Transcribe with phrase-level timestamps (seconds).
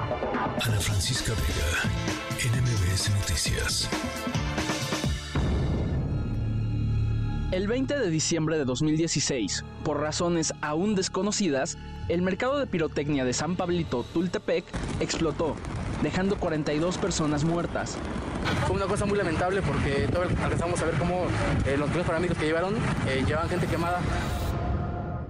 [0.00, 3.88] Ana Francisca Vega, NMBS Noticias.
[7.50, 13.32] El 20 de diciembre de 2016, por razones aún desconocidas, el mercado de pirotecnia de
[13.32, 14.64] San Pablito, Tultepec,
[15.00, 15.56] explotó,
[16.00, 17.98] dejando 42 personas muertas.
[18.68, 21.24] Fue una cosa muy lamentable porque todo alcanzamos a ver cómo
[21.66, 22.76] eh, los tres parámetros que llevaron
[23.08, 24.00] eh, llevaban gente quemada.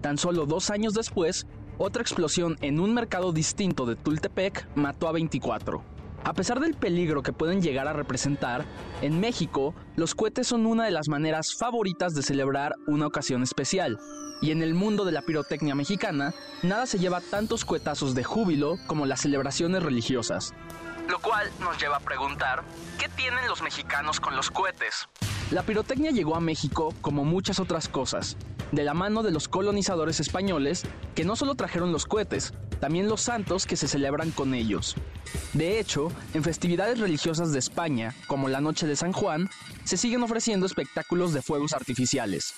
[0.00, 1.46] Tan solo dos años después,
[1.82, 5.82] otra explosión en un mercado distinto de Tultepec mató a 24.
[6.22, 8.64] A pesar del peligro que pueden llegar a representar,
[9.00, 13.98] en México los cohetes son una de las maneras favoritas de celebrar una ocasión especial.
[14.40, 16.32] Y en el mundo de la pirotecnia mexicana,
[16.62, 20.54] nada se lleva tantos cohetazos de júbilo como las celebraciones religiosas.
[21.08, 22.62] Lo cual nos lleva a preguntar,
[22.96, 25.08] ¿qué tienen los mexicanos con los cohetes?
[25.50, 28.38] La pirotecnia llegó a México como muchas otras cosas,
[28.72, 30.82] de la mano de los colonizadores españoles
[31.14, 34.96] que no solo trajeron los cohetes, también los santos que se celebran con ellos.
[35.52, 39.48] De hecho, en festividades religiosas de España, como la Noche de San Juan,
[39.84, 42.54] se siguen ofreciendo espectáculos de fuegos artificiales.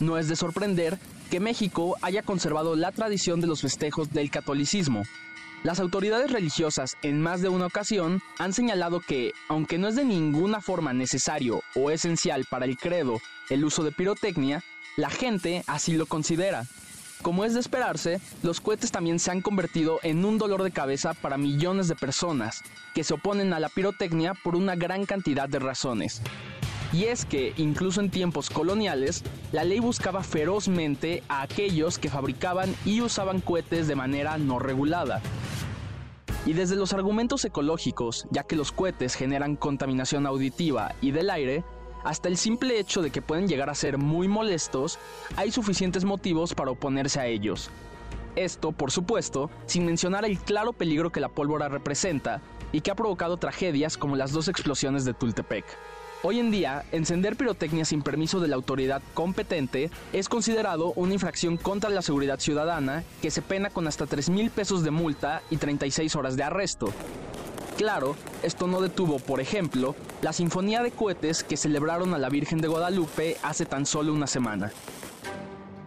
[0.00, 0.98] No es de sorprender
[1.30, 5.02] que México haya conservado la tradición de los festejos del catolicismo,
[5.66, 10.04] las autoridades religiosas en más de una ocasión han señalado que, aunque no es de
[10.04, 14.62] ninguna forma necesario o esencial para el credo el uso de pirotecnia,
[14.96, 16.66] la gente así lo considera.
[17.20, 21.14] Como es de esperarse, los cohetes también se han convertido en un dolor de cabeza
[21.14, 22.62] para millones de personas
[22.94, 26.22] que se oponen a la pirotecnia por una gran cantidad de razones.
[26.92, 32.74] Y es que, incluso en tiempos coloniales, la ley buscaba ferozmente a aquellos que fabricaban
[32.84, 35.20] y usaban cohetes de manera no regulada,
[36.46, 41.64] y desde los argumentos ecológicos, ya que los cohetes generan contaminación auditiva y del aire,
[42.04, 45.00] hasta el simple hecho de que pueden llegar a ser muy molestos,
[45.34, 47.68] hay suficientes motivos para oponerse a ellos.
[48.36, 52.94] Esto, por supuesto, sin mencionar el claro peligro que la pólvora representa y que ha
[52.94, 55.64] provocado tragedias como las dos explosiones de Tultepec.
[56.28, 61.56] Hoy en día, encender pirotecnia sin permiso de la autoridad competente es considerado una infracción
[61.56, 65.58] contra la seguridad ciudadana que se pena con hasta 3 mil pesos de multa y
[65.58, 66.92] 36 horas de arresto.
[67.76, 72.60] Claro, esto no detuvo, por ejemplo, la sinfonía de cohetes que celebraron a la Virgen
[72.60, 74.72] de Guadalupe hace tan solo una semana.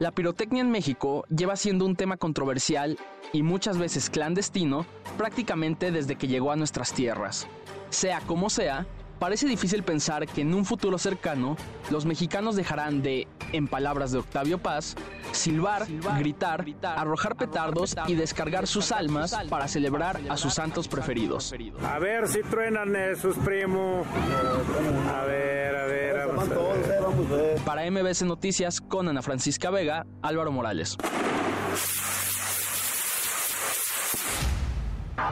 [0.00, 2.98] La pirotecnia en México lleva siendo un tema controversial
[3.32, 4.84] y muchas veces clandestino
[5.16, 7.46] prácticamente desde que llegó a nuestras tierras.
[7.90, 8.84] Sea como sea,
[9.24, 11.56] Parece difícil pensar que en un futuro cercano
[11.90, 14.96] los mexicanos dejarán de, en palabras de Octavio Paz,
[15.32, 15.86] silbar,
[16.18, 21.54] gritar, arrojar petardos y descargar sus almas para celebrar a sus santos preferidos.
[21.90, 24.02] A ver si truenan esos, primo.
[25.10, 27.60] A ver, a ver, a ver.
[27.64, 30.98] Para MBS Noticias con Ana Francisca Vega, Álvaro Morales.